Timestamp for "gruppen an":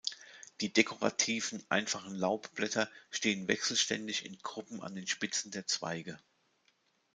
4.39-4.95